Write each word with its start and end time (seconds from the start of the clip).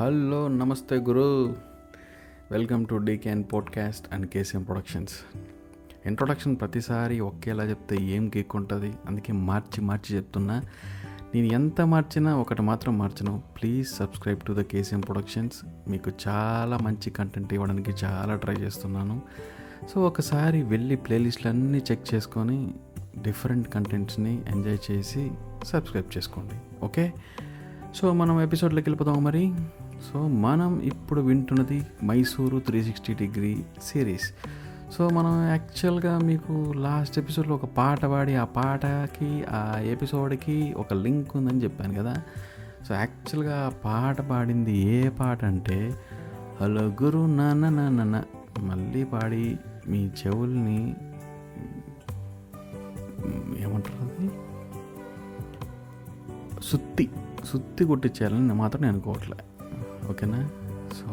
Hello 0.00 0.48
నమస్తే 0.48 0.96
గురు. 0.96 1.56
Welcome 2.50 2.86
to 2.86 2.94
డీకేన్ 2.94 3.44
podcast 3.52 4.14
and 4.14 4.26
KCM 4.26 4.62
productions. 4.62 5.12
Introduction 6.06 6.56
ప్రతిసారి 6.60 7.20
ఒకేలా 7.20 7.64
చెప్తే 7.64 7.96
ఏం 8.00 8.28
కేక్ 8.28 8.56
ఉంటుంది 8.56 8.92
అందుకే 9.06 9.32
మార్చి 9.32 9.84
మార్చి 9.84 10.16
చెప్తున్నా. 10.16 10.62
నేను 11.34 11.46
ఎంత 11.46 11.80
మార్చినా 11.80 12.36
ఒకటి 12.36 12.62
మాత్రం 12.62 12.98
మార్చను. 12.98 13.42
Please 13.62 13.88
subscribe 13.88 14.40
to 14.40 14.52
the 14.52 14.60
KCM 14.60 15.00
productions. 15.00 15.90
మీకు 15.90 16.10
చాలా 16.28 16.78
మంచి 16.78 17.10
కంటెంట్ 17.10 17.54
ఇవ్వడానికి 17.54 17.90
చాలా 18.04 18.36
ట్రై 18.36 18.54
చేస్తున్నాను. 18.54 19.22
సో 19.94 20.06
ఒకసారి 20.06 20.62
వెళ్ళి 20.62 20.96
ప్లేలిస్ట్లు 20.96 21.50
అన్నీ 21.50 21.78
చెక్ 21.78 22.14
చేసుకొని 22.14 22.74
డిఫరెంట్ 23.22 23.68
కంటెంట్స్ని 23.68 24.42
ఎంజాయ్ 24.48 24.78
చేసి 24.90 25.30
సబ్స్క్రైబ్ 25.64 26.16
చేసుకోండి. 26.16 26.84
ఓకే? 26.84 27.12
సో 27.94 28.12
మనం 28.12 28.40
ఎపిసోడ్లోకి 28.40 28.90
వెళ్ళిపోదాం 28.90 29.24
మరి? 29.24 29.54
సో 30.02 30.28
మనం 30.28 30.80
ఇప్పుడు 30.80 31.20
వింటున్నది 31.20 31.86
Mysuru 32.04 32.58
three 32.58 32.82
sixty 32.82 33.14
degree 33.14 33.64
series. 33.82 34.32
So 34.92 35.08
మనం 35.08 35.48
యాక్చువల్గా 35.48 36.18
మీకు 36.18 36.72
లాస్ట్ 36.76 37.18
ఎపిసోడ్లో 37.18 37.54
ఒక 37.54 37.64
పాట 37.64 38.04
పాడి 38.04 38.34
ఆ 38.34 38.44
పాటకి 38.44 39.44
ఆ 39.44 39.78
ఎపిసోడ్కి 39.78 40.72
ఒక 40.72 40.94
లింక్ 40.94 41.36
ఉందని 41.36 41.62
చెప్పాను 41.62 41.94
కదా. 41.94 42.22
సో 42.88 42.94
యాక్చువల్గా 42.94 43.66
ఆ 43.66 43.68
పాట 43.68 44.20
పాడింది 44.20 44.76
ఏ 44.76 45.08
పాట 45.08 45.44
అంటే 45.44 45.94
హలో 46.60 46.82
గురు 47.02 47.26
నాన్న 47.26 47.68
నాన్న 47.68 48.22
మళ్ళీ 48.58 49.04
పాడి 49.04 49.58
మీ 49.88 50.06
చెవుల్ని. 50.06 50.96
ఏమంటారు 53.62 54.04
అది? 54.04 54.30
సుత్తి 56.62 57.10
సుత్తి 57.44 57.84
కొట్టించాలని 57.84 58.40
నేను 58.40 58.54
మాత్రం 58.54 58.82
నేను 58.82 58.92
అనుకోవట్లే 58.92 59.36
ఓకేనా? 60.10 60.48
సో 60.98 61.10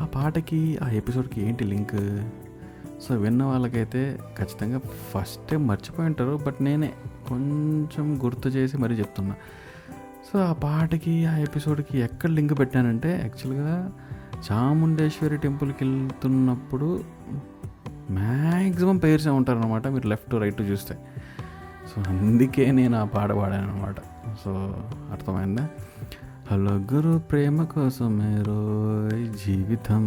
ఆ 0.00 0.06
పాటకి 0.06 0.78
ఆ 0.82 0.88
ఎపిసోడ్కి 0.90 1.42
ఏంటి 1.42 1.64
లింక్? 1.64 2.28
సో 3.02 3.14
విన్న 3.14 3.42
వాళ్ళకైతే 3.42 4.18
ఖచ్చితంగా 4.38 4.80
ఫస్ట్ 5.12 5.48
టైం 5.48 5.66
మర్చిపోయి 5.66 6.08
ఉంటారు 6.08 6.40
బట్ 6.46 6.56
నేనే 6.60 6.92
కొంచెం 7.28 8.24
గుర్తు 8.24 8.48
చేసి 8.48 8.76
మరీ 8.76 8.94
చెప్తున్నా. 8.94 9.34
సో 10.32 10.38
ఆ 10.38 10.52
పాటకి 10.52 11.26
ఆ 11.26 11.36
ఎపిసోడ్కి 11.36 11.98
ఎక్కడ 11.98 12.30
లింక్ 12.30 12.58
పెట్టానంటే 12.58 13.20
యాక్చువల్గా 13.20 13.92
చాముండేశ్వరి 14.52 15.36
టెంపుల్కి 15.36 15.84
వెళ్తున్నప్పుడు 15.84 17.04
మ్యాక్సిమం 18.10 18.98
పేర్సే 18.98 19.30
ఉంటారనమాట 19.30 19.86
మీరు 19.86 20.08
లెఫ్ట్ 20.08 20.34
రైట్ 20.34 20.62
చూస్తే. 20.62 20.98
సో 21.90 22.02
అందుకే 22.08 22.72
నేను 22.72 22.96
ఆ 22.98 23.04
పాట 23.04 23.30
పాడాను 23.30 23.72
అనమాట 23.72 23.96
సో 24.44 24.76
అర్థమైందా? 25.12 25.68
హలో 26.50 26.72
గురు 26.92 27.18
ప్రేమ 27.18 27.64
కోసమే 27.64 28.30
రోయ్ 28.46 29.26
జీవితం. 29.46 30.04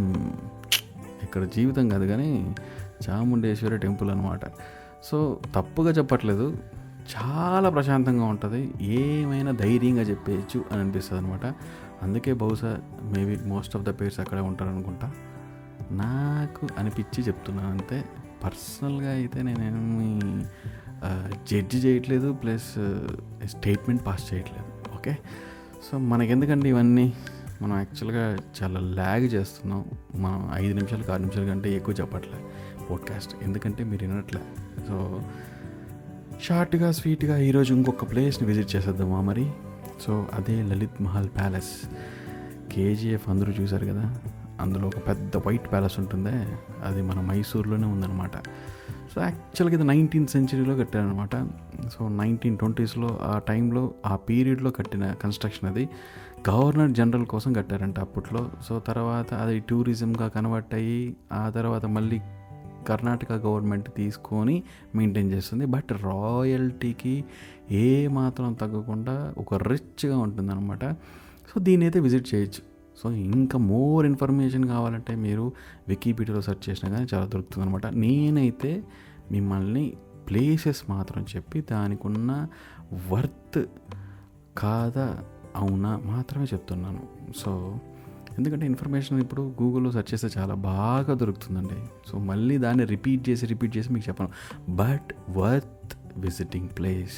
ఇక్కడ 1.23 1.43
జీవితం 1.43 1.89
కాదు 1.89 2.05
కానీ 2.05 2.55
చాముండేశ్వరి 3.05 3.77
టెంపుల్ 3.77 4.09
అనమాట 4.11 4.39
సో 5.03 5.39
తప్పుగా 5.55 5.91
చెప్పట్లేదు. 5.91 6.47
చాలా 7.15 7.69
ప్రశాంతంగా 7.69 8.25
ఉంటుంది. 8.25 8.73
ఏమైనా 8.81 9.51
ధైర్యంగా 9.51 10.01
చెప్పేయచ్చు 10.01 10.65
అని 10.71 10.81
అనిపిస్తుంది 10.81 11.21
అనమాట 11.21 11.45
అందుకే 12.01 12.33
బహుశా 12.33 12.77
maybe 13.03 13.37
most 13.45 13.77
of 13.77 13.83
the 13.83 13.93
pairs 14.01 14.19
అక్కడే 14.19 14.41
ఉంటారనుకుంటా. 14.41 15.11
నాకు 15.91 16.67
అనిపించి 16.77 17.23
చెప్తున్నాను 17.23 17.69
అంతే. 17.69 18.03
పర్సనల్గా 18.43 19.11
అయితే 19.11 19.41
నేనేమి 19.43 20.19
జడ్జి 21.51 21.77
చేయట్లేదు. 21.77 22.33
ప్లస్ 22.33 22.69
స్టేట్మెంట్ 23.47 24.05
పాస్ 24.05 24.33
చేయట్లేదు. 24.33 24.67
ఓకే? 24.95 25.17
సో 25.91 25.97
మనకెందుకండి 25.97 26.69
ఇవన్నీ? 26.69 27.13
మనం 27.61 27.75
యాక్చువల్గా 27.75 28.37
చాలా 28.63 28.79
ల్యాగ్ 28.79 29.23
చేస్తున్నాం. 29.23 29.85
మనం 30.15 30.51
ఐదు 30.53 30.73
నిమిషాలు 30.73 31.11
ఆరు 31.11 31.21
నిమిషాల 31.21 31.47
కంటే 31.47 31.73
ఎక్కువ 31.75 31.95
చెప్పట్లే 31.99 32.39
పోడ్కాస్ట్. 32.89 33.35
ఎందుకంటే 33.43 33.83
మీరు 33.83 34.07
వినట్లే. 34.07 34.41
సో 34.87 35.21
షార్ట్గా 36.41 36.91
స్వీట్గా 36.91 37.37
ఈరోజు 37.37 37.73
ఇంకొక 37.73 38.11
ప్లేస్ని 38.11 38.47
విజిట్ 38.47 38.75
చేసేద్దామా 38.75 39.21
మరి? 39.21 39.51
సో 40.01 40.27
అదే 40.33 40.63
లలిత్ 40.63 41.01
మహల్ 41.01 41.29
ప్యాలెస్. 41.29 41.89
కేజీఎఫ్ 42.73 43.29
అందరూ 43.29 43.53
చూశారు 43.53 43.85
కదా? 43.85 44.17
అందులో 44.61 44.87
ఒక 44.87 45.07
పెద్ద 45.07 45.37
వైట్ 45.37 45.71
ప్యాలెస్ 45.71 45.99
ఉంటుందే. 45.99 46.47
అది 46.85 47.01
మన 47.01 47.21
మైసూర్లోనే 47.21 47.87
ఉందన్నమాట. 47.87 48.31
సో 49.15 49.21
యాక్చువల్గా 49.21 49.75
ఇది 49.75 49.83
నైన్టీన్త్ 49.83 50.31
సెంచరీలో 50.31 50.75
కట్టారనమాట 50.75 51.35
సో 51.87 52.07
నైన్టీన్ 52.07 52.57
ట్వంటీస్లో 52.57 53.19
ఆ 53.21 53.37
టైంలో 53.37 53.91
ఆ 54.05 54.15
పీరియడ్లో 54.15 54.71
కట్టిన 54.71 55.11
కన్స్ట్రక్షన్ 55.11 55.69
అది. 55.69 55.89
గవర్నర్ 56.49 56.91
జనరల్ 56.91 57.25
కోసం 57.25 57.53
కట్టారంట 57.53 57.99
అప్పట్లో. 57.99 58.49
సో 58.69 58.79
తర్వాత 58.79 59.33
అది 59.33 59.59
టూరిజంగా 59.59 60.27
కన్వర్ట్ 60.27 60.73
అయ్యి 60.73 61.15
ఆ 61.33 61.49
తర్వాత 61.49 61.85
మళ్ళీ 61.85 62.21
కర్ణాటక 62.87 63.31
గవర్నమెంట్ 63.33 63.89
తీసుకొని 63.97 64.63
మెయింటైన్ 64.95 65.31
చేస్తుంది. 65.31 65.65
బట్ 65.65 65.91
రాయల్టీకి 65.91 67.25
ఏ 67.71 68.07
మాత్రం 68.07 68.53
తగ్గకుండా 68.53 69.33
ఒక 69.37 69.53
రిచ్గా 69.53 70.17
ఉంటుందన్నమాట. 70.17 70.85
సో 71.53 71.59
దీని 71.59 71.85
అయితే 71.85 71.99
విజిట్ 71.99 72.35
చేయొచ్చు. 72.35 72.72
సో 73.03 73.11
ఇంకా 73.11 73.57
మోర్ 73.59 74.05
ఇన్ఫర్మేషన్ 74.05 74.65
కావాలంటే 74.65 75.15
మీరు 75.15 75.51
వికీపీడియాలో 75.87 76.41
సెర్చ్ 76.41 76.69
చేసినా 76.69 76.91
కానీ 76.91 77.07
చాలా 77.13 77.25
దొరుకుతుంది 77.25 77.65
అనమాట 77.65 77.85
నేనైతే 77.85 78.83
మిమ్మల్ని 79.31 79.93
ప్లేసెస్ 80.29 80.83
మాత్రం 80.89 81.25
చెప్పి 81.35 81.61
దానికి 81.61 82.07
ఉన్న 82.07 82.47
వర్త్ 83.11 83.65
కాదా 84.57 85.23
అవునా 85.55 86.01
మాత్రమే 86.05 86.45
చెప్తున్నాను. 86.45 87.01
సో 87.35 87.79
ఎందుకంటే 88.37 88.65
ఇన్ఫర్మేషన్ 88.65 89.19
ఇప్పుడు 89.19 89.53
గూగుల్లో 89.61 89.91
సెర్చ్ 89.91 90.13
చేస్తే 90.13 90.29
చాలా 90.37 90.53
బాగా 90.53 91.13
దొరుకుతుందండి. 91.13 91.75
సో 92.07 92.19
మళ్ళీ 92.19 92.57
దాన్ని 92.57 92.85
రిపీట్ 92.85 93.29
చేసి 93.29 93.45
రిపీట్ 93.45 93.77
చేసి 93.77 93.93
మీకు 93.93 94.09
చెప్పను. 94.09 94.29
బట్ 94.75 95.13
వర్త్ 95.37 95.93
విజిటింగ్ 96.17 96.69
ప్లేస్ 96.77 97.17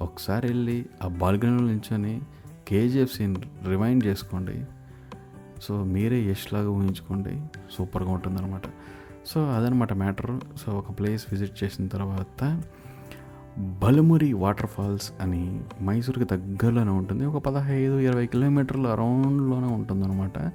ఒకసారి 0.00 0.48
వెళ్ళి 0.48 0.86
ఆ 1.04 1.08
బాల్కనీలో 1.08 1.66
నిల్చొని 1.66 2.20
కేజీఎఫ్ 2.68 3.16
సీన్ 3.16 3.36
రిమైండ్ 3.68 4.04
చేసుకోండి. 4.04 4.64
సో 5.62 5.84
మీరే 5.84 6.22
యష్లాగా 6.22 6.70
ఊహించుకోండి. 6.70 7.42
సూపర్గా 7.72 8.10
ఉంటుందన్నమాట. 8.10 8.62
సో 9.26 9.44
అదనమాట 9.44 9.92
మ్యాటర్. 9.92 10.40
సో 10.58 10.72
ఒక 10.72 10.98
ప్లేస్ 10.98 11.26
విజిట్ 11.32 11.64
చేసిన 11.64 11.86
తర్వాత 11.86 12.62
బలమురి 13.58 14.32
వాటర్ 14.32 14.66
ఫాల్స్ 14.66 15.12
అని 15.20 15.60
మైసూర్కి 15.82 16.24
దగ్గరలోనే 16.24 16.90
ఉంటుంది. 16.90 17.26
ఒక 17.26 17.42
పదహైదు 17.42 17.98
ఇరవై 17.98 18.26
కిలోమీటర్ల 18.26 18.86
అరౌండ్లోనే 18.86 19.66
ఉంటుందన్నమాట. 19.66 20.52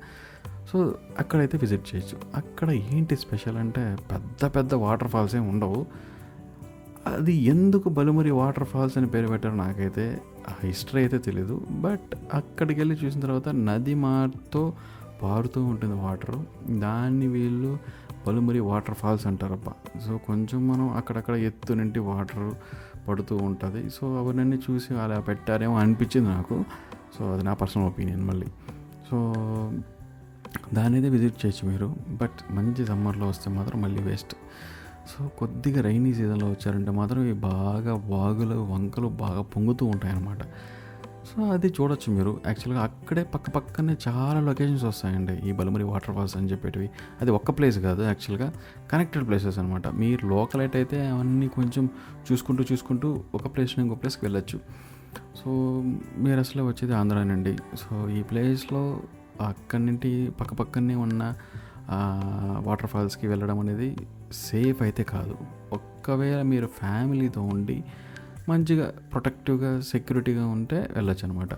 సో 0.72 0.96
అక్కడైతే 1.20 1.58
విజిట్ 1.58 1.96
చేయొచ్చు. 1.96 2.22
అక్కడ 2.36 2.72
ఏంటి 2.72 3.16
స్పెషల్ 3.16 3.58
అంటే 3.58 3.98
పెద్ద 4.12 4.46
పెద్ద 4.56 4.74
వాటర్ 4.74 5.08
ఫాల్స్ 5.08 5.36
ఏమి 5.36 5.50
ఉండవు. 5.50 5.86
అది 7.08 7.34
ఎందుకు 7.34 7.90
బలుమురి 7.90 8.32
వాటర్ 8.32 8.64
ఫాల్స్ 8.64 8.98
అని 8.98 9.08
పేరు 9.08 9.28
పెట్టారో 9.28 9.56
నాకైతే 9.56 10.22
ఆ 10.50 10.54
హిస్టరీ 10.64 11.02
అయితే 11.02 11.18
తెలీదు. 11.18 11.66
బట్ 11.70 12.16
అక్కడికి 12.34 12.80
వెళ్ళి 12.80 13.06
చూసిన 13.06 13.20
తర్వాత 13.20 13.50
నది 13.50 13.96
మార్తో 13.96 14.74
పారుతూ 15.24 15.66
ఉంటుంది 15.66 15.94
వాటర్ 15.94 16.36
దాన్ని 16.80 17.28
వీళ్ళు 17.28 17.78
బలుమురి 18.28 18.60
వాటర్ 18.60 18.96
ఫాల్స్ 18.96 19.28
అంటారబ్బా. 19.28 20.00
సో 20.08 20.18
కొంచెం 20.18 20.68
మనం 20.68 20.90
అక్కడక్కడ 20.90 21.36
ఎత్తు 21.36 21.74
నుండి 21.74 22.00
వాటర్ 22.00 22.54
పడుతూ 23.08 23.38
ఉంటుంది. 23.38 23.90
సో 23.90 24.18
అవన్నీ 24.18 24.58
చూసి 24.72 24.94
అలా 24.94 25.20
పెట్టారేమో 25.20 25.76
అనిపించింది 25.78 26.30
నాకు. 26.30 26.66
సో 27.20 27.34
అది 27.34 27.44
నా 27.44 27.54
పర్సనల్ 27.54 27.88
ఒపీనియన్ 27.88 28.24
మళ్ళీ. 28.24 28.48
సో 29.12 29.18
దాని 30.74 30.94
అయితే 30.96 31.10
విజిట్ 31.10 31.46
చేయొచ్చు 31.46 31.72
మీరు. 31.72 31.96
బట్ 32.10 32.54
మంచి 32.54 32.86
సమ్మర్లో 32.86 33.28
వస్తే 33.28 33.50
మాత్రం 33.50 33.82
మళ్ళీ 33.82 34.02
వేస్ట్ 34.02 34.36
సో 35.10 35.28
కొద్దిగా 35.40 35.82
రైనీ 35.82 36.14
సీజన్లో 36.14 36.48
వచ్చారంటే 36.48 36.92
మాత్రం 36.92 37.20
ఇవి 37.24 37.34
బాగా 37.34 37.94
వాగులు 38.16 38.56
వంకలు 38.72 39.08
బాగా 39.08 39.42
పొంగుతూ 39.42 39.86
ఉంటాయన్నమాట. 39.86 40.42
సో 41.30 41.44
అది 41.54 41.68
చూడొచ్చు 41.68 42.14
మీరు. 42.14 42.32
యాక్చువల్గా 42.46 42.84
అక్కడే 42.84 43.24
పక్క 43.24 43.50
పక్కనే 43.50 43.96
చాలా 44.08 44.40
లొకేషన్స్ 44.40 44.84
వస్తాయండి. 44.84 45.34
ఈ 45.50 45.52
బలమరి 45.52 45.84
వాటర్ 45.84 46.16
ఫాల్స్ 46.16 46.38
అని 46.38 46.48
చెప్పేటివి. 46.52 46.90
అది 47.22 47.32
ఒక్క 47.32 47.52
ప్లేస్ 47.52 47.80
కాదు 47.80 48.02
యాక్చువల్గా 48.02 48.54
కనెక్టెడ్ 48.92 49.28
ప్లేసెస్ 49.28 49.60
అనమాట 49.60 49.88
మీరు 49.88 50.28
లోకల్ 50.28 50.62
అయితే 50.62 51.00
అవన్నీ 51.08 51.48
కొంచెం 51.48 51.90
చూసుకుంటూ 52.32 52.64
చూసుకుంటూ 52.72 53.10
ఒక 53.36 53.56
ప్లేస్ 53.56 53.74
నుంచి 53.78 53.90
ఇంకో 53.90 54.00
ప్లేస్కి 54.02 54.26
వెళ్ళొచ్చు. 54.26 54.60
సో 55.40 55.50
మీరు 56.18 56.40
అసలు 56.40 56.64
వచ్చేది 56.64 56.96
ఆంధ్రానండి. 56.96 57.56
సో 57.84 58.10
ఈ 58.10 58.22
ప్లేస్లో 58.24 58.84
అక్కడి 59.42 59.86
నుండి 59.86 60.32
పక్క 60.40 60.54
పక్కనే 60.54 60.96
ఉన్న 60.96 61.34
వాటర్ 62.68 62.90
ఫాల్స్కి 62.90 63.28
వెళ్ళడం 63.28 63.60
అనేది 63.60 63.90
సేఫ్ 64.32 64.82
అయితే 64.82 65.04
కాదు. 65.04 65.38
ఒక్కవేళ 65.74 66.42
మీరు 66.42 66.68
ఫ్యామిలీతో 66.68 67.42
ఉండి 67.42 67.84
మంచిగా 68.50 68.94
ప్రొటెక్టివ్గా 69.12 69.82
సెక్యూరిటీగా 69.82 70.46
ఉంటే 70.46 70.90
వెళ్ళొచ్చు 70.96 71.26
అనమాట 71.26 71.50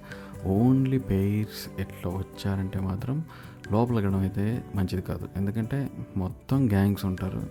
ఓన్లీ 0.45 0.98
పేర్స్ 0.98 1.81
ఎట్లా 1.81 2.12
వచ్చారంటే 2.12 2.80
మాత్రం 2.80 3.24
లోపల 3.71 3.95
వెళ్ళడం 3.95 4.19
అయితే 4.19 4.63
మంచిది 4.75 5.01
కాదు. 5.01 5.30
ఎందుకంటే 5.38 5.89
మొత్తం 6.18 6.68
గ్యాంగ్స్ 6.68 7.06
ఉంటారు. 7.06 7.42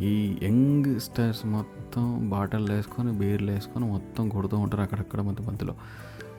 ఈ 0.00 0.38
యంగ్స్టర్స్ 0.42 1.46
మొత్తం 1.46 2.28
బాటిల్ 2.28 2.70
వేసుకొని 2.70 3.12
బీర్లు 3.12 3.50
వేసుకొని 3.50 3.86
మొత్తం 3.86 4.28
కొడుతూ 4.28 4.58
ఉంటారు 4.58 4.82
అక్కడక్కడ 4.82 5.20
మధ్య 5.20 5.44
మధ్యలో. 5.44 5.74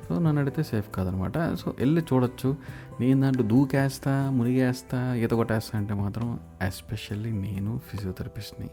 సో 0.07 0.19
నన్ను 0.19 0.41
అడిగితే 0.41 0.63
సేఫ్ 0.63 0.89
కాదనమాట. 0.95 1.37
సో 1.55 1.73
వెళ్ళి 1.79 2.01
చూడొచ్చు. 2.01 2.55
నేను 2.99 3.21
దాంట్లో 3.21 3.43
దూకేస్తా 3.43 4.31
మునిగేస్తా 4.31 5.15
ఈత 5.15 5.29
కొట్టేస్తా 5.29 5.79
అంటే 5.79 5.93
మాత్రం 5.93 6.39
ఎస్పెషల్లీ 6.61 7.31
నేను 7.31 7.81
ఫిజియోథెరపిస్ట్ని 7.89 8.69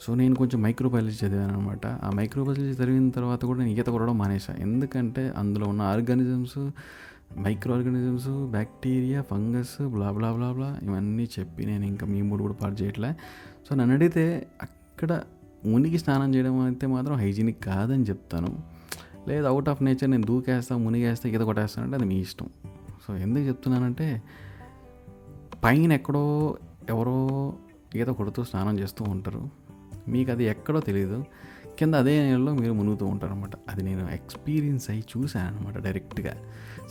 సో 0.00 0.14
నేను 0.14 0.34
కొంచెం 0.34 0.62
మైక్రోబయాలజీ 0.62 1.26
చదివాను 1.26 1.52
అనమాట 1.52 1.86
ఆ 1.86 2.10
మైక్రోబయాలజీ 2.14 2.72
చదివిన 2.72 3.10
తర్వాత 3.10 3.44
కూడా 3.44 3.58
నేను 3.58 3.70
ఈత 3.70 3.86
కొట్టడం 3.86 4.18
మానేశాను 4.18 4.60
ఎందుకంటే 4.60 5.32
అందులో 5.36 5.66
ఉన్న 5.66 5.82
organisms 5.82 6.58
micro 7.38 7.74
organisms 7.74 8.28
bacteria 8.28 9.22
fungus 9.22 9.88
blah 9.88 10.12
blah 10.12 10.32
blah 10.32 10.52
blah 10.52 10.78
ఇవన్నీ 10.82 11.28
చెప్పి 11.38 11.66
నేను 11.66 11.84
ఇంకా 11.84 12.06
మీ 12.06 12.22
మూడు 12.22 12.42
కూడా 12.42 12.54
పాటు 12.54 12.82
చేయట్లే. 12.82 13.16
సో 13.68 13.74
నన్ను 13.74 13.94
అడిగితే 13.94 14.46
అక్కడ 14.62 15.20
మునిగి 15.66 15.98
స్నానం 15.98 16.34
చేయడం 16.34 16.60
అయితే 16.60 16.86
మాత్రం 16.86 17.16
హైజీనిక్ 17.16 17.64
కాదని 17.64 18.02
చెప్తాను. 18.02 18.77
లేదు 19.28 19.46
అవుట్ 19.46 19.68
ఆఫ్ 19.68 19.82
నేచర్ 19.82 20.10
నేను 20.10 20.26
దూకేస్తా 20.26 20.76
మునిగేస్తా 20.76 21.28
ఈత 21.28 21.40
కొట్టేస్తానంటే 21.40 21.96
అది 21.96 22.04
మీ 22.04 22.16
ఇష్టం. 22.20 22.48
సో 23.06 23.16
ఎందుకు 23.16 23.44
చెప్తున్నానంటే 23.44 24.22
పైన 25.64 25.92
ఎక్కడో 25.92 26.24
ఎవరో 26.88 27.18
ఈత 27.96 28.06
కొడుతూ 28.06 28.44
స్నానం 28.44 28.78
చేస్తూ 28.78 29.04
ఉంటారు. 29.04 29.42
మీకు 30.08 30.30
అది 30.30 30.44
ఎక్కడో 30.44 30.80
తెలియదు 30.80 31.24
కింద 31.78 31.94
అదే 31.94 32.14
నీళ్ళలో 32.22 32.52
మీరు 32.54 32.72
మునుగుతూ 32.72 33.06
ఉంటారు 33.06 33.32
అనమాట 33.32 33.50
అది 33.68 33.82
నేను 33.82 34.08
ఎక్స్పీరియన్స్ 34.10 34.90
అయ్యి 34.90 35.04
చూశాను 35.12 35.56
అనమాట 35.56 35.78
డైరెక్ట్గా 35.78 36.32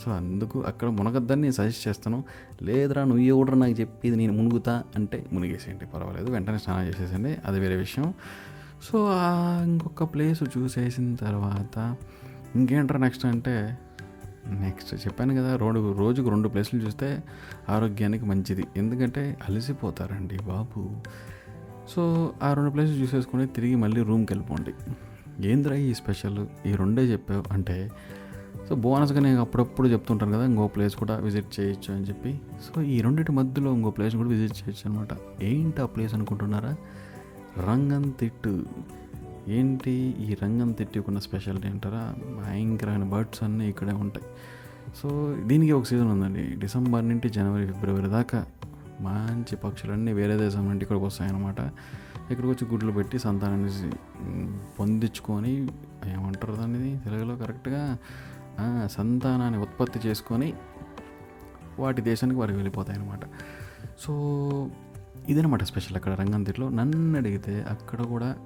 సో 0.04 0.10
అందుకు 0.10 0.60
అక్కడ 0.62 0.88
మునగద్దని 0.88 1.40
నేను 1.40 1.52
సజెస్ట్ 1.52 1.88
చేస్తాను. 1.88 2.24
లేదురా 2.62 3.02
నువ్వు 3.04 3.24
ఎవడరా 3.24 3.54
నాకు 3.54 3.72
చెప్పి 3.72 4.10
నేను 4.10 4.32
మునుగుతా 4.32 4.84
అంటే 4.96 5.26
మునిగేసేయండి 5.32 5.86
పర్వాలేదు. 5.86 6.30
వెంటనే 6.30 6.58
స్నానం 6.58 6.86
చేసేసండి 6.88 7.36
అది 7.44 7.60
వేరే 7.60 7.76
విషయం. 7.76 8.14
సో 8.82 9.06
ఆ 9.10 9.62
ఇంకొక 9.62 10.02
ప్లేస్ 10.14 10.42
చూసేసిన 10.58 11.14
తర్వాత 11.14 11.96
ఇంకేంటారు 12.56 12.98
నెక్స్ట్ 12.98 13.26
అంటే 13.26 13.78
నెక్స్ట్ 14.46 14.94
చెప్పాను 14.94 15.34
కదా 15.34 15.56
రెండు 15.56 15.92
రోజుకు 15.92 16.28
రెండు 16.28 16.48
ప్లేసులు 16.48 16.80
చూస్తే 16.80 17.24
ఆరోగ్యానికి 17.68 18.24
మంచిది. 18.24 18.64
ఎందుకంటే 18.76 19.36
అలసిపోతారండి 19.48 20.38
బాబు. 20.42 20.90
సో 21.88 22.34
ఆ 22.42 22.54
రెండు 22.54 22.70
ప్లేసులు 22.70 22.96
చూసేసుకొని 22.96 23.46
తిరిగి 23.46 23.74
మళ్ళీ 23.74 24.02
రూమ్కి 24.02 24.32
వెళ్ళిపోండి. 24.32 24.74
ఏంద్రా 25.48 25.76
ఈ 25.76 25.94
స్పెషల్ 25.94 26.46
ఈ 26.66 26.74
రెండే 26.74 27.02
చెప్పావు 27.02 27.52
అంటే 27.52 27.90
సో 28.68 28.74
బోనస్గా 28.74 29.20
నేను 29.20 29.40
అప్పుడప్పుడు 29.40 29.88
చెప్తుంటాను 29.88 30.32
కదా 30.32 30.44
ఇంకో 30.44 30.66
ప్లేస్ 30.66 30.96
కూడా 30.96 31.16
విజిట్ 31.16 31.60
చేయొచ్చు 31.60 31.94
అని 31.94 32.04
చెప్పి. 32.04 32.40
సో 32.68 32.82
ఈ 32.82 33.00
రెండింటి 33.00 33.32
మధ్యలో 33.32 33.72
ఇంకో 33.72 33.90
ప్లేస్ 33.90 34.16
కూడా 34.16 34.28
విజిట్ 34.28 34.58
చేయొచ్చు 34.58 34.90
అనమాట 34.90 35.42
ఏంటి 35.42 35.80
ఆ 35.80 35.86
ప్లేస్ 35.86 36.14
అనుకుంటున్నారా? 36.14 36.76
రంగన్ 37.68 38.12
తిట్టు 38.20 38.66
ఏంటి 39.56 39.90
ఈ 40.20 40.34
రంగం 40.42 40.72
తిట్టుకున్న 40.72 41.18
స్పెషాలిటీ 41.18 41.68
అంటారా? 41.68 42.14
భయంకరమైన 42.40 43.04
బర్డ్స్ 43.04 43.42
అన్నీ 43.42 43.68
ఇక్కడే 43.68 43.92
ఉంటాయి. 43.92 44.26
సో 44.96 45.36
దీనికి 45.46 45.72
ఒక 45.72 45.84
సీజన్ 45.84 46.10
ఉందండి. 46.10 46.44
డిసెంబర్ 46.54 47.08
నుండి 47.08 47.28
జనవరి 47.28 47.66
ఫిబ్రవరి 47.66 48.08
దాకా 48.08 48.46
మంచి 49.00 49.56
పక్షులన్నీ 49.56 50.12
వేరే 50.12 50.36
దేశం 50.36 50.68
నుండి 50.68 50.82
ఇక్కడికి 50.84 51.06
వస్తాయన్నమాట. 51.06 51.60
ఇక్కడికి 52.30 52.46
వచ్చి 52.46 52.64
గుడ్లు 52.70 52.92
పెట్టి 52.92 53.18
సంతానాన్ని 53.18 53.90
పొందించుకొని 54.78 55.52
ఏమంటారు 56.06 56.54
దాన్ని 56.54 56.98
తెలుగులో 57.04 57.36
కరెక్ట్గా? 57.36 57.98
సంతానాన్ని 58.86 59.60
ఉత్పత్తి 59.60 60.08
చేసుకొని 60.08 60.54
వాటి 61.78 62.00
దేశానికి 62.02 62.38
వారికి 62.40 62.58
వెళ్ళిపోతాయి 62.58 62.98
అన్నమాట 62.98 63.20
సో 63.98 64.12
ఇదనమాట 65.28 65.62
స్పెషల్ 65.62 65.96
అక్కడ 65.96 66.12
రంగంతిట్లో 66.12 66.68
నన్ను 66.68 67.18
అడిగితే 67.18 67.62
అక్కడ 67.62 68.02
కూడా 68.02 68.36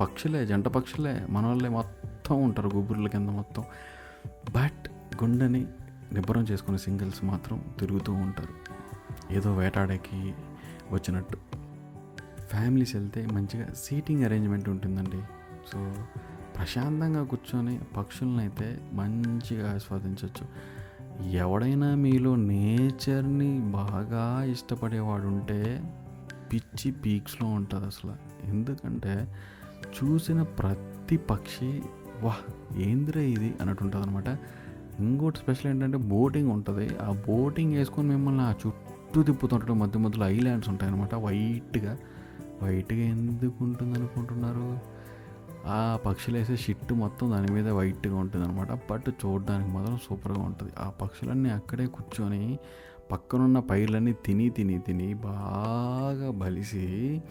పక్షులే 0.00 0.46
జంట 0.46 0.68
పక్షులే. 0.68 1.26
మన 1.30 1.46
వాళ్ళే 1.46 1.68
మొత్తం 1.68 2.42
ఉంటారు 2.44 2.70
గుబుర్ల 2.74 3.08
కింద 3.08 3.28
మొత్తం. 3.28 3.62
బట్ 4.26 4.88
గుండెని 5.24 5.66
నిబ్బరం 6.12 6.42
చేసుకునే 6.42 6.78
సింగిల్స్ 6.78 7.24
మాత్రం 7.24 7.64
తిరుగుతూ 7.78 8.12
ఉంటారు. 8.12 8.82
ఏదో 9.32 9.56
వేటాడేకి 9.56 10.34
వచ్చినట్టు. 10.92 11.38
ఫ్యామిలీస్ 12.48 12.96
వెళ్తే 12.96 13.26
మంచిగా 13.26 13.66
సీటింగ్ 13.76 14.24
అరేంజ్మెంట్ 14.24 14.68
ఉంటుందండి. 14.68 15.22
సో 15.72 15.94
ప్రశాంతంగా 16.56 17.24
కూర్చొని 17.24 17.80
పక్షులను 17.96 18.38
అయితే 18.38 18.80
మంచిగా 18.92 19.74
ఆస్వాదించవచ్చు 19.74 20.46
ఎవడైనా 21.28 21.94
మీలో 21.94 22.36
నేచర్ని 22.36 23.58
బాగా 23.58 24.44
ఇష్టపడేవాడు 24.44 25.26
ఉంటే 25.26 25.82
పిచ్చి 26.52 26.90
పీక్స్లో 26.90 27.48
ఉంటుంది 27.48 27.86
అసలు. 27.86 28.12
ఎందుకంటే 28.44 29.34
చూసిన 29.86 30.42
ప్రతి 30.42 31.16
పక్షి 31.16 31.82
వాహ్ 32.22 32.76
ఏందిరే 32.78 33.30
ఇది? 33.30 33.54
అన్నట్టు 33.60 33.84
ఉంటుంది 33.84 34.06
అనమాట 34.06 34.38
ఇంకోటి 34.98 35.38
స్పెషల్ 35.38 35.70
ఏంటంటే 35.70 35.96
బోటింగ్ 35.96 36.50
ఉంటుంది. 36.50 36.98
ఆ 36.98 37.10
బోటింగ్ 37.28 37.72
వేసుకొని 37.72 38.08
మిమ్మల్ని 38.08 38.42
ఆ 38.42 38.54
చుట్టూ 38.66 39.22
తిప్పుతుంటాడు. 39.22 39.72
మధ్య 39.72 39.98
మధ్యలో 39.98 40.28
ఐలాండ్స్ 40.28 40.68
ఉంటాయి 40.68 40.92
అనమాట 40.92 41.14
వైట్గా. 41.14 41.98
వైట్గా 42.62 43.00
ఎందుకు 43.00 43.64
ఉంటుంది 43.64 43.98
అనుకుంటున్నారు? 43.98 44.78
ఆ 45.66 45.98
పక్షులు 46.06 46.38
వేసే 46.38 46.56
షిట్ 46.56 46.92
మొత్తం 46.92 47.30
దాని 47.30 47.52
మీద 47.52 47.68
వైట్గా 47.68 48.16
ఉంటుంది 48.16 48.46
అనమాట 48.46 48.72
బట్ 48.72 49.08
చూడడానికి 49.08 49.70
మాత్రం 49.70 49.96
సూపర్గా 49.96 50.42
ఉంటుంది. 50.42 50.72
ఆ 50.78 50.90
పక్షులన్నీ 50.90 51.50
అక్కడే 51.50 51.86
కూర్చొని 51.86 52.58
పక్కనున్న 53.10 53.58
పైర్లన్నీ 53.58 54.12
తిని 54.12 54.50
తిని 54.50 54.78
తిని 54.78 55.14
బాగా 55.14 56.30
బలిసి 56.30 57.22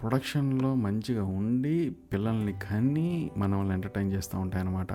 ప్రొడక్షన్లో 0.00 0.74
మంచిగా 0.74 1.24
ఉండి 1.24 1.96
పిల్లల్ని 2.12 2.52
కని 2.52 3.30
మనల్ని 3.36 3.74
ఎంటర్టైన్ 3.74 4.12
చేస్తూ 4.12 4.38
ఉంటాయి 4.38 4.64
అన్నమాట 4.64 4.88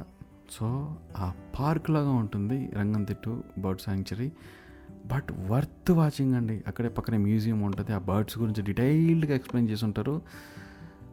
సో 0.51 0.95
ఆ 1.17 1.33
పార్క్ 1.59 1.89
లాగా 1.89 2.11
ఉంటుంది 2.11 2.69
Ranganathittu 2.75 3.43
bird 3.57 3.81
sanctuary 3.81 4.31
but 5.05 5.31
worth 5.31 5.91
watching 5.91 6.35
అండి. 6.35 6.63
అక్కడే 6.67 6.89
పక్కనే 6.89 7.17
మ్యూజియం 7.17 7.61
ఉంటుంది. 7.61 7.93
ఆ 7.93 7.97
బర్డ్స్ 7.97 8.39
గురించి 8.39 8.61
డీటెయిల్డ్గా 8.63 9.35
ఎక్స్ప్లెయిన్ 9.35 9.71
చేసి 9.71 9.85
ఉంటారు. 9.85 10.21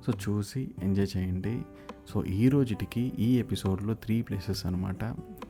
సో 0.04 0.12
చూసి 0.28 0.70
ఎంజాయ్ 0.82 1.16
చేయండి. 1.16 1.62
సో 2.08 2.25
ఈ 2.25 2.48
రోజుటికి 2.48 3.12
ఈ 3.19 3.38
ఎపిసోడ్లో 3.38 3.94
త్రీ 3.94 4.22
ప్లేసెస్ 4.22 4.66
అనమాట 4.66 5.04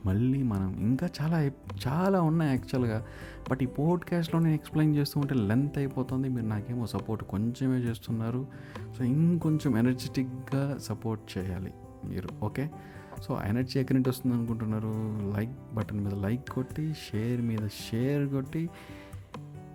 మళ్ళీ 0.05 0.43
మనం 0.43 0.79
ఇంకా 0.79 1.09
చాలా 1.21 1.51
చాలా 1.87 2.21
ఉన్నాయి 2.21 2.51
యాక్చువల్గా 2.51 3.05
బట్ 3.51 3.63
ఈ 3.63 3.65
పోడ్కాస్ట్లో 3.65 4.39
నేను 4.39 4.53
ఎక్స్ప్లెయిన్ 4.53 4.95
చేస్తూ 4.95 5.19
ఉంటే 5.19 5.35
లెంత్ 5.35 5.77
అయిపోతుంది. 5.77 6.29
మీరు 6.29 6.45
నాకేమో 6.45 6.87
సపోర్ట్ 6.87 7.23
కొంచెమే 7.23 7.77
చేస్తున్నారు. 7.77 8.47
సో 8.97 9.03
ఇంకొంచెం 9.03 9.77
ఎనర్జెటిక్గా 9.77 10.77
సపోర్ట్ 10.77 11.37
చేయాలి 11.37 11.73
మీరు 12.05 12.29
ఓకే? 12.43 12.69
సో 13.21 13.41
ఎనర్జీ 13.45 13.79
ఎక్కడి 13.79 13.97
నుంచి 13.97 14.09
వస్తుంది 14.09 14.35
అనుకుంటున్నారు? 14.35 14.93
లైక్ 15.37 15.75
బటన్ 15.75 15.99
మీద 15.99 16.13
లైక్ 16.13 16.49
కొట్టి 16.49 16.93
షేర్ 16.93 17.41
మీద 17.41 17.67
షేర్ 17.67 18.29
కొట్టి 18.29 18.69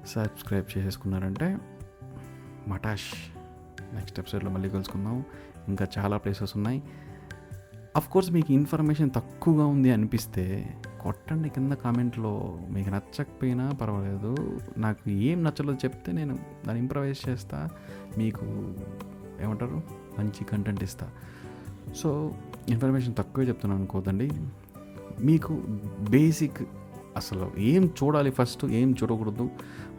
సబ్స్క్రైబ్ 0.07 0.79
చేసేసుకున్నారంటే 0.79 1.59
మటాష్. 2.69 3.42
నెక్స్ట్ 3.95 4.21
ఎపిసోడ్లో 4.21 4.51
మళ్ళీ 4.51 4.69
కలుసుకుందాం. 4.69 5.25
ఇంకా 5.69 5.87
చాలా 5.99 6.17
ప్లేసెస్ 6.17 6.57
ఉన్నాయి. 6.57 6.83
అఫ్ 7.97 8.09
కోర్స్ 8.09 8.33
మీకు 8.33 8.53
ఇన్ఫర్మేషన్ 8.53 9.11
తక్కువగా 9.17 9.67
ఉంది 9.67 9.93
అనిపిస్తే 9.93 10.75
కొట్టండి 11.01 11.49
కింద 11.49 11.73
కామెంట్లో. 11.73 12.59
మీకు 12.71 12.91
నచ్చకపోయినా 12.91 13.71
పర్వాలేదు. 13.71 14.59
నాకు 14.79 15.11
ఏం 15.11 15.45
నచ్చలేదు 15.45 15.77
చెప్తే 15.77 16.13
నేను 16.13 16.35
దాన్ని 16.35 16.79
ఇంప్రవైజ్ 16.79 17.29
చేస్తా. 17.29 17.69
మీకు 18.19 18.75
ఏమంటారు? 19.41 19.83
మంచి 20.19 20.45
కంటెంట్ 20.45 20.83
ఇస్తా. 20.83 21.11
సో 21.97 22.35
ఇన్ఫర్మేషన్ 22.69 23.15
తక్కువే 23.19 23.47
చెప్తున్నాను 23.47 23.83
అనుకోదండి 23.83 24.31
మీకు 25.21 25.63
బేసిక్ 26.11 26.63
అసలు 27.17 27.53
ఏం 27.59 27.87
చూడాలి 27.87 28.31
ఫస్ట్ 28.31 28.65
ఏం 28.65 28.95
చూడకూడదు 29.03 29.51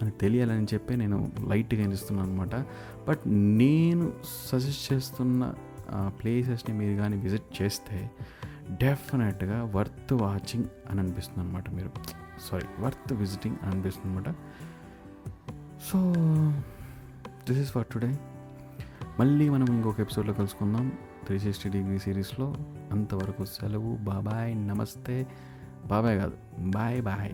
అని 0.02 0.12
తెలియాలని 0.12 0.68
చెప్పి 0.74 0.98
నేను 0.98 1.32
లైట్గా 1.48 1.84
అనిస్తున్నాను 1.84 2.32
అనమాట 2.32 2.56
బట్ 3.08 3.20
నేను 3.28 4.14
సజెస్ట్ 4.52 4.94
చేస్తున్న 4.94 5.54
ప్లేసెస్ని 6.08 6.78
మీరు 6.78 7.02
కానీ 7.02 7.18
విజిట్ 7.18 7.62
చేస్తే 7.62 8.12
డెఫినెట్గా 8.70 9.72
వర్త్ 9.76 10.14
వాచింగ్ 10.14 10.66
అని 10.90 11.00
అనిపిస్తుంది 11.00 11.48
అనమాట 11.48 11.70
మీరు. 11.70 11.92
సారీ 12.50 12.68
వర్త్ 12.80 13.14
విజిటింగ్ 13.14 13.56
అని 13.64 13.72
అనిపిస్తుంది 13.72 14.08
అనమాట 14.08 14.30
so 15.92 16.14
this 17.50 17.60
is 17.60 17.72
for 17.72 17.86
today. 17.86 18.20
మళ్ళీ 19.20 19.50
మనం 19.50 19.66
ఇంకొక 19.76 20.00
ఎపిసోడ్లో 20.00 20.34
కలుసుకుందాం. 20.34 20.92
త్రీ 21.26 21.40
సిక్స్టీ 21.40 21.70
డిగ్రీ 21.70 21.98
సిరీస్లో 22.00 22.56
అంతవరకు 22.92 23.46
సెలవు. 23.46 23.96
బాబాయ్ 23.96 24.68
నమస్తే. 24.68 25.28
బాబాయ్ 25.88 26.18
కాదు 26.18 26.36
బాయ్ 26.60 27.02
బాయ్ 27.02 27.34